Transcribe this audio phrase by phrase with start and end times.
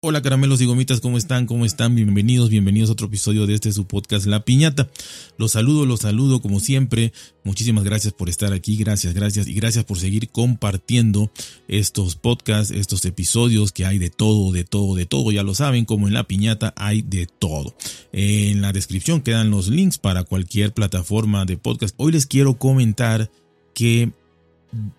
[0.00, 1.46] Hola caramelos y gomitas, ¿cómo están?
[1.46, 1.96] ¿Cómo están?
[1.96, 4.88] Bienvenidos, bienvenidos a otro episodio de este su podcast La Piñata.
[5.38, 7.12] Los saludo, los saludo como siempre.
[7.42, 11.32] Muchísimas gracias por estar aquí, gracias, gracias y gracias por seguir compartiendo
[11.66, 15.32] estos podcasts, estos episodios que hay de todo, de todo, de todo.
[15.32, 17.74] Ya lo saben, como en La Piñata hay de todo.
[18.12, 21.96] En la descripción quedan los links para cualquier plataforma de podcast.
[21.98, 23.32] Hoy les quiero comentar
[23.74, 24.12] que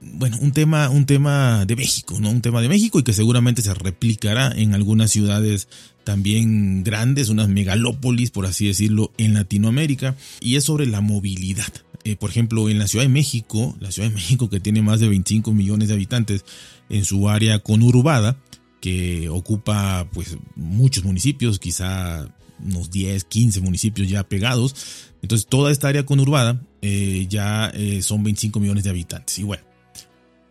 [0.00, 2.30] bueno, un tema, un tema de México, ¿no?
[2.30, 5.68] Un tema de México y que seguramente se replicará en algunas ciudades
[6.04, 11.72] también grandes, unas megalópolis, por así decirlo, en Latinoamérica, y es sobre la movilidad.
[12.04, 15.00] Eh, por ejemplo, en la Ciudad de México, la Ciudad de México que tiene más
[15.00, 16.44] de 25 millones de habitantes
[16.88, 18.36] en su área conurbada,
[18.80, 22.28] que ocupa pues muchos municipios, quizá
[22.64, 24.76] unos 10, 15 municipios ya pegados.
[25.22, 29.40] Entonces toda esta área conurbada eh, ya eh, son 25 millones de habitantes.
[29.40, 29.64] Y bueno,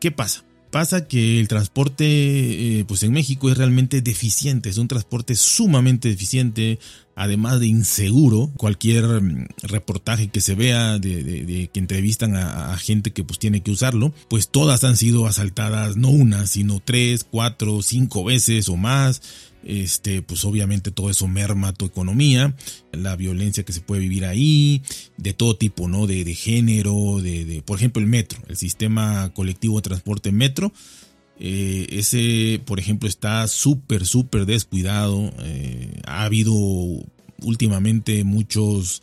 [0.00, 0.44] ¿qué pasa?
[0.70, 6.08] Pasa que el transporte eh, pues en México es realmente deficiente, es un transporte sumamente
[6.08, 6.78] deficiente,
[7.18, 8.50] además de inseguro.
[8.56, 13.72] Cualquier mm, reportaje que se vea de, que entrevistan a, gente que pues tiene que
[13.72, 19.20] usarlo, pues todas han sido asaltadas no una, sino tres, cuatro, cinco veces o más
[19.64, 22.54] este, pues obviamente todo eso merma tu economía,
[22.92, 24.82] la violencia que se puede vivir ahí,
[25.16, 26.06] de todo tipo, ¿no?
[26.06, 30.72] De, de género, de, de, por ejemplo, el metro, el sistema colectivo de transporte metro.
[31.40, 35.32] Eh, ese, por ejemplo, está súper, súper descuidado.
[35.40, 36.52] Eh, ha habido
[37.42, 39.02] últimamente muchos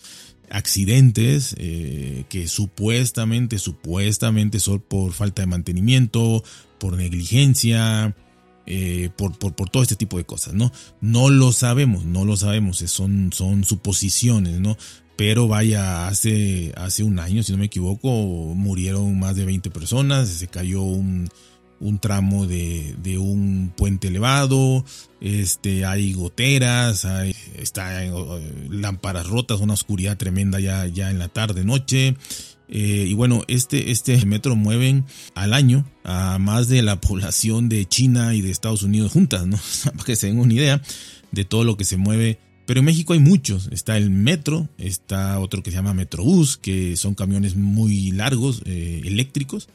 [0.50, 6.44] accidentes eh, que supuestamente, supuestamente son por falta de mantenimiento,
[6.78, 8.16] por negligencia,
[9.16, 10.72] por, por, por, todo este tipo de cosas, ¿no?
[11.00, 14.75] No lo sabemos, no lo sabemos, son, son suposiciones, ¿no?
[15.16, 20.30] Pero vaya, hace, hace un año, si no me equivoco, murieron más de 20 personas,
[20.30, 21.30] se cayó un,
[21.80, 24.86] un tramo de, de, un puente elevado,
[25.22, 28.12] este, hay goteras, hay, está, eh,
[28.70, 32.16] lámparas rotas, una oscuridad tremenda ya, ya en la tarde, noche,
[32.68, 35.06] eh, y bueno, este, este metro mueven
[35.36, 39.57] al año a más de la población de China y de Estados Unidos juntas, ¿no?
[39.92, 40.81] Para que se den una idea
[41.31, 42.40] de todo lo que se mueve.
[42.66, 43.69] Pero en México hay muchos.
[43.72, 49.02] Está el metro, está otro que se llama Metrobús, que son camiones muy largos, eh,
[49.06, 49.69] eléctricos.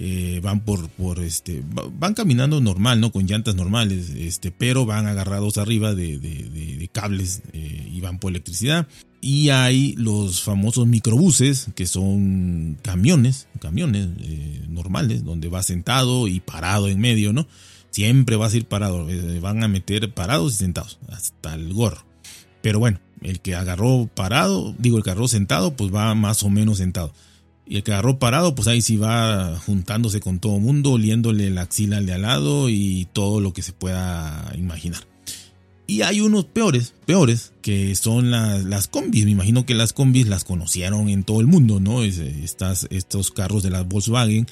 [0.00, 1.62] Eh, van por, por este,
[1.98, 3.10] van caminando normal, ¿no?
[3.10, 8.86] Con llantas normales, este, pero van agarrados arriba de, cables y van por electricidad.
[9.20, 16.38] Y hay los famosos microbuses, que son camiones, camiones eh, normales, donde va sentado y
[16.38, 17.48] parado en medio, ¿no?
[17.90, 22.04] Siempre vas a ir parado, eh, van a meter parados y sentados, hasta el gorro.
[22.62, 26.50] Pero bueno, el que agarró parado, digo, el que agarró sentado, pues va más o
[26.50, 27.12] menos sentado.
[27.68, 31.62] Y el que agarró parado, pues ahí sí va juntándose con todo mundo, oliéndole la
[31.62, 35.06] axila al de al lado y todo lo que se pueda imaginar.
[35.86, 39.24] Y hay unos peores, peores, que son las, las combis.
[39.24, 42.02] Me imagino que las combis las conocieron en todo el mundo, ¿no?
[42.02, 44.46] Estas, estos carros de las Volkswagen.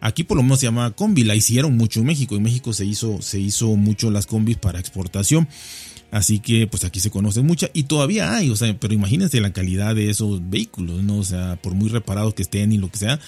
[0.00, 2.36] Aquí por lo menos se llama combi, la hicieron mucho en México.
[2.36, 5.48] En México se hizo, se hizo mucho las combis para exportación.
[6.12, 9.54] Así que pues aquí se conocen muchas y todavía hay, o sea, pero imagínense la
[9.54, 11.16] calidad de esos vehículos, ¿no?
[11.16, 13.18] O sea, por muy reparados que estén y lo que sea,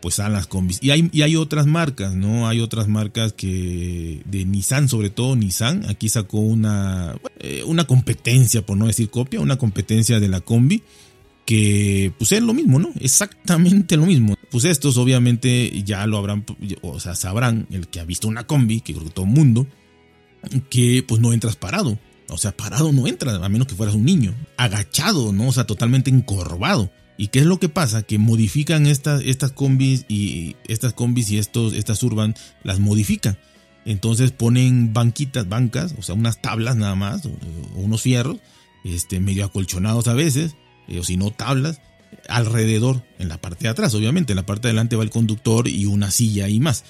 [0.00, 0.78] pues a las combis.
[0.80, 2.46] Y hay, y hay otras marcas, ¿no?
[2.46, 8.64] Hay otras marcas que de Nissan, sobre todo Nissan, aquí sacó una, eh, una competencia,
[8.64, 10.84] por no decir copia, una competencia de la combi
[11.44, 12.90] que pues es lo mismo, ¿no?
[13.00, 14.36] Exactamente lo mismo.
[14.48, 16.44] Pues estos obviamente ya lo habrán,
[16.82, 19.66] o sea, sabrán, el que ha visto una combi, que creo que todo el mundo,
[20.70, 21.98] que pues no entras parado.
[22.32, 24.34] O sea, parado no entras, a menos que fueras un niño.
[24.56, 25.48] Agachado, ¿no?
[25.48, 26.90] O sea, totalmente encorvado.
[27.16, 28.02] ¿Y qué es lo que pasa?
[28.02, 32.34] Que modifican estas, estas combis y estas combis y estos, estas urban
[32.64, 33.38] las modifican.
[33.84, 37.32] Entonces ponen banquitas, bancas, o sea, unas tablas nada más, o,
[37.74, 38.38] unos fierros,
[38.84, 40.56] este, medio acolchonados a veces,
[40.88, 41.80] eh, o si no, tablas,
[42.28, 45.68] alrededor, en la parte de atrás, obviamente, en la parte de adelante va el conductor
[45.68, 46.84] y una silla y más.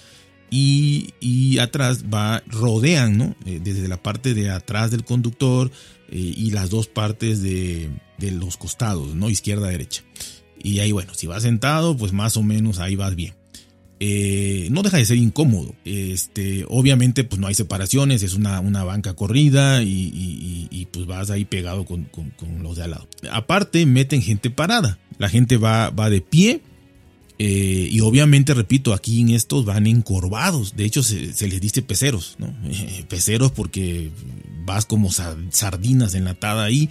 [0.55, 3.35] Y, y atrás va, rodean, ¿no?
[3.47, 5.71] Eh, desde la parte de atrás del conductor
[6.11, 7.89] eh, y las dos partes de,
[8.19, 9.31] los costados, ¿no?
[9.31, 10.03] Izquierda, derecha.
[10.63, 13.35] Y ahí, bueno, si vas sentado, pues más o menos ahí vas bien.
[13.99, 15.75] Eh, no deja de ser incómodo.
[15.87, 21.47] Este, obviamente, pues no hay separaciones, es una, una banca corrida y, pues vas ahí
[21.47, 22.11] pegado con,
[22.61, 23.09] los de al lado.
[23.31, 24.99] Aparte, meten gente parada.
[25.17, 26.61] La gente va, va de pie.
[27.39, 30.77] Eh, y obviamente, repito, aquí en estos van encorvados.
[30.77, 32.55] De hecho, se, les dice peceros, ¿no?
[33.09, 34.11] peceros porque
[34.65, 36.89] vas como sardinas enlatada ahí.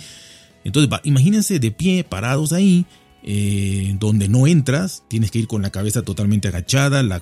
[0.64, 2.86] Entonces, imagínense de pie, parados ahí,
[3.24, 7.22] eh, donde no entras, tienes que ir con la cabeza totalmente agachada, la,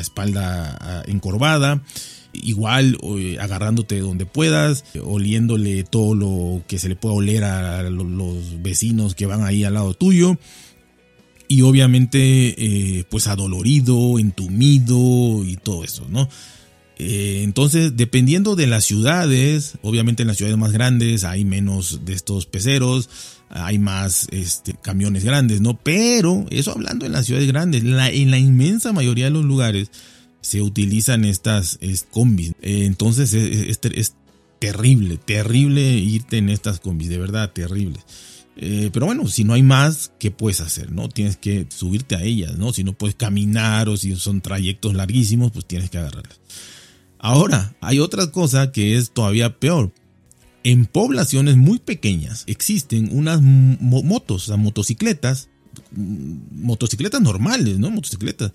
[0.00, 1.82] espalda ah, encorvada.
[2.32, 8.62] igual eh, agarrándote donde puedas, oliéndole todo lo que se le pueda oler a los
[8.62, 10.38] vecinos que van ahí al lado tuyo.
[11.48, 12.18] Y obviamente,
[12.98, 16.28] eh, pues adolorido, entumido y todo eso, ¿no?
[16.98, 22.14] Eh, entonces, dependiendo de las ciudades, obviamente en las ciudades más grandes hay menos de
[22.14, 23.10] estos peceros,
[23.50, 25.78] hay más este, camiones grandes, ¿no?
[25.82, 29.90] Pero eso hablando en las ciudades grandes, en la inmensa mayoría de los lugares
[30.44, 31.78] se utilizan estas
[32.10, 32.50] combis.
[32.60, 34.14] Eh, entonces es,
[34.58, 37.98] terrible, terrible irte en estas combis, de verdad, terrible.
[38.56, 40.92] Eh, pero bueno, si no hay más, ¿qué puedes hacer?
[40.92, 41.08] ¿No?
[41.08, 42.72] Tienes que subirte a ellas, ¿no?
[42.72, 46.38] Si no puedes caminar o si son trayectos larguísimos, pues tienes que agarrarlas.
[47.18, 49.92] Ahora, hay otra cosa que es todavía peor.
[50.62, 55.48] En poblaciones muy pequeñas existen unas motos, o sea, motocicletas,
[55.90, 57.90] motocicletas normales, ¿no?
[57.90, 58.52] Motocicletas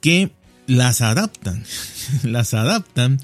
[0.00, 0.32] que
[0.66, 1.64] las adaptan,
[2.22, 3.20] las adaptan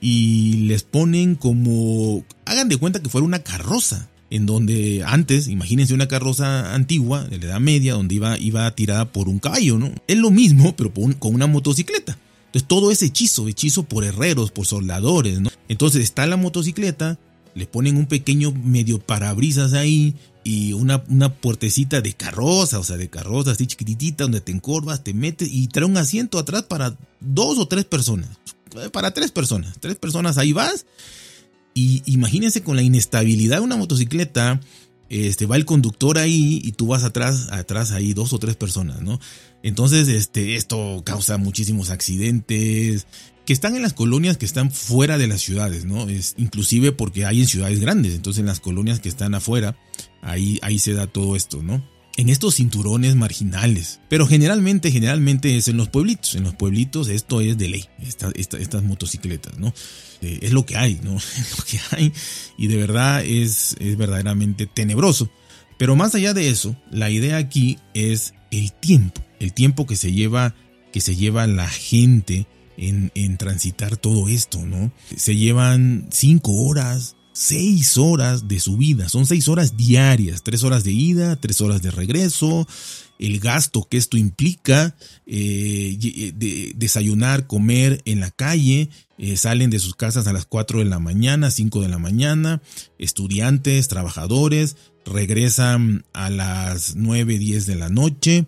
[0.00, 5.94] y les ponen como, hagan de cuenta que fuera una carroza, en donde antes, imagínense
[5.94, 9.92] una carroza antigua de la Edad Media, donde iba, iba tirada por un caballo, ¿no?
[10.06, 12.18] Es lo mismo, pero con una motocicleta.
[12.46, 15.50] Entonces todo es hechizo, hechizo por herreros, por soldadores, ¿no?
[15.68, 17.18] Entonces está la motocicleta,
[17.54, 20.14] le ponen un pequeño medio parabrisas ahí,
[20.48, 25.04] y una, una puertecita de carroza, o sea, de carroza así chiquitita, donde te encorvas,
[25.04, 28.30] te metes y trae un asiento atrás para dos o tres personas.
[28.74, 29.76] Eh, para tres personas.
[29.78, 30.86] Tres personas ahí vas.
[31.78, 34.60] Y imagínense con la inestabilidad de una motocicleta,
[35.10, 39.00] este, va el conductor ahí y tú vas atrás, atrás ahí dos o tres personas,
[39.00, 39.20] ¿no?
[39.62, 43.06] Entonces, este, esto causa muchísimos accidentes,
[43.46, 46.08] que están en las colonias que están fuera de las ciudades, ¿no?
[46.08, 49.76] Es inclusive porque hay en ciudades grandes, entonces en las colonias que están afuera,
[50.20, 51.80] ahí, ahí se da todo esto, ¿no?
[52.18, 54.00] En estos cinturones marginales.
[54.10, 56.34] Pero generalmente, generalmente es en los pueblitos.
[56.34, 59.72] En los pueblitos esto es de ley, estas motocicletas, ¿no?
[60.20, 61.16] Eh, es lo que hay, ¿no?
[61.38, 62.12] Es lo que hay.
[62.58, 65.30] Y de verdad es, es verdaderamente tenebroso.
[65.78, 69.22] Pero más allá de eso, la idea aquí es el tiempo.
[69.38, 70.54] El tiempo que se lleva,
[70.92, 72.46] que se lleva la gente
[72.78, 74.92] en, transitar todo esto, ¿no?
[75.16, 80.82] Se llevan cinco horas, seis horas de su vida, son seis horas diarias, tres horas
[80.82, 82.66] de ida, tres horas de regreso,
[83.20, 85.96] el gasto que esto implica, eh,
[86.34, 90.86] de, desayunar, comer en la calle, eh, salen de sus casas a las 4 de
[90.86, 92.60] la mañana, 5 de la mañana,
[92.98, 94.74] estudiantes, trabajadores,
[95.06, 98.46] regresan a las 9, 10 de la noche,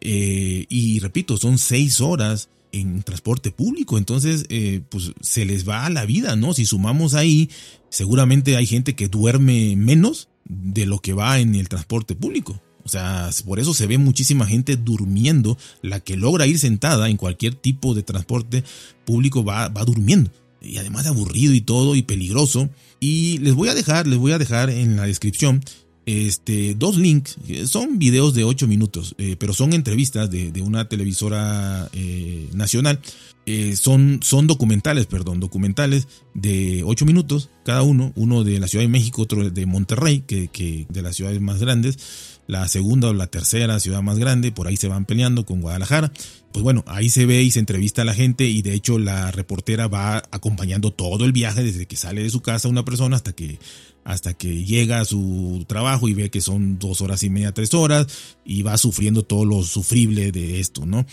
[0.00, 3.98] eh, y repito, son seis horas en transporte público.
[3.98, 6.54] Entonces, eh, pues se les va a la vida, ¿no?
[6.54, 7.50] Si sumamos ahí,
[7.88, 12.60] seguramente hay gente que duerme menos de lo que va en el transporte público.
[12.82, 15.58] O sea, por eso se ve muchísima gente durmiendo.
[15.82, 18.64] La que logra ir sentada en cualquier tipo de transporte
[19.04, 20.30] público va, va durmiendo.
[20.62, 22.70] Y además aburrido y todo y peligroso.
[22.98, 25.62] Y les voy a dejar, les voy a dejar en la descripción
[26.06, 27.36] este, dos links,
[27.66, 33.00] son videos de 8 minutos, eh, pero son entrevistas de, una televisora eh, nacional.
[33.46, 38.84] Eh, son, son documentales, perdón, documentales de 8 minutos cada uno, uno de la Ciudad
[38.84, 41.98] de México, otro de Monterrey, que de las ciudades más grandes,
[42.50, 46.12] la segunda o la tercera ciudad más grande, por ahí se van peleando con Guadalajara.
[46.52, 49.30] Pues bueno, ahí se ve y se entrevista a la gente y de hecho la
[49.30, 53.32] reportera va acompañando todo el viaje desde que sale de su casa una persona hasta
[53.32, 53.60] que
[54.04, 57.74] hasta que llega a su trabajo y ve que son dos horas y media, tres
[57.74, 58.06] horas,
[58.44, 61.06] y va sufriendo todo lo sufrible de esto, ¿no?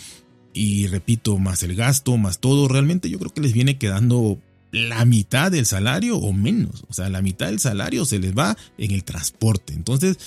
[0.52, 4.38] Y repito, más el gasto, más todo, realmente yo creo que les viene quedando
[4.72, 6.84] la mitad del salario o menos.
[6.88, 9.72] O sea, la mitad del salario se les va en el transporte.
[9.74, 10.18] Entonces,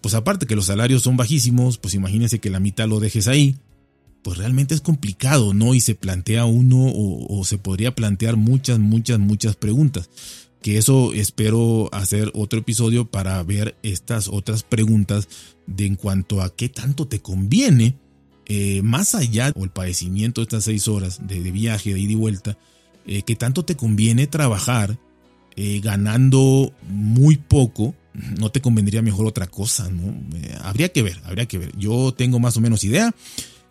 [0.00, 3.56] pues aparte que los salarios son bajísimos, pues imagínense que la mitad lo dejes ahí.
[4.22, 5.74] Pues realmente es complicado, ¿no?
[5.74, 10.10] Y se plantea uno o, o se podría plantear muchas, muchas, muchas preguntas
[10.66, 15.28] que eso espero hacer otro episodio para ver estas otras preguntas
[15.68, 17.94] de en cuanto a qué tanto te conviene,
[18.46, 22.14] eh, más allá o el padecimiento de estas seis horas de, viaje, de ida y
[22.16, 22.58] vuelta,
[23.06, 24.98] eh, qué tanto te conviene trabajar
[25.54, 27.94] eh, ganando muy poco,
[28.36, 30.20] no te convendría mejor otra cosa, ¿no?
[30.62, 31.78] habría que ver, habría que ver.
[31.78, 33.14] Yo tengo más o menos idea,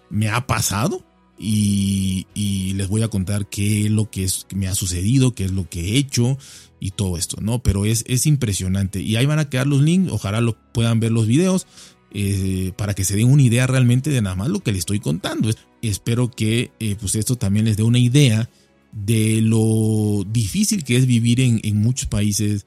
[0.10, 1.05] me ha pasado,
[1.38, 5.52] y, les voy a contar qué es lo que, es, me ha sucedido, qué es
[5.52, 6.38] lo que he hecho
[6.80, 7.64] y todo esto, ¿no?
[7.64, 9.02] Pero es, es impresionante.
[9.02, 11.68] Y ahí van a quedar los links, ojalá lo puedan ver los videos
[12.12, 15.00] eh, para que se den una idea realmente de nada más lo que les estoy
[15.00, 15.50] contando.
[15.82, 18.50] Espero que eh, pues esto también les dé una idea
[18.92, 22.66] de lo difícil que es vivir en, en muchos países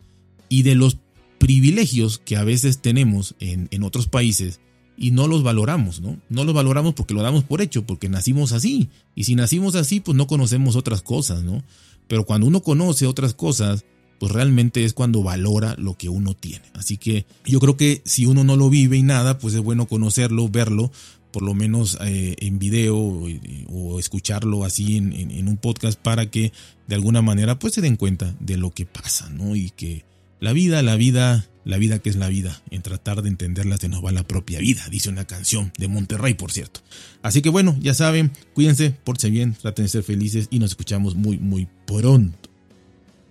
[0.48, 0.98] y de los
[1.38, 4.60] privilegios que a veces tenemos en, en otros países
[4.99, 6.19] y no los valoramos, ¿no?
[6.28, 8.88] No los valoramos porque lo damos por hecho, porque nacimos así.
[9.14, 11.62] Y si nacimos así, pues no conocemos otras cosas, ¿no?
[12.09, 13.85] Pero cuando uno conoce otras cosas,
[14.19, 16.64] pues realmente es cuando valora lo que uno tiene.
[16.75, 19.87] Así que yo creo que si uno no lo vive y nada, pues es bueno
[19.87, 20.90] conocerlo, verlo,
[21.31, 26.52] por lo menos eh, en video o, escucharlo así en, en, un podcast para que
[26.87, 29.55] de alguna manera pues se den cuenta de lo que pasa, ¿no?
[29.55, 30.05] Y que
[30.40, 33.90] la vida, la vida, la vida que es la vida, en tratar de entenderla se
[33.90, 36.80] nos va la propia vida, dice una canción de Monterrey, por cierto.
[37.20, 41.14] Así que bueno, ya saben, cuídense, si bien, traten de ser felices y nos escuchamos
[41.14, 42.48] muy, muy pronto.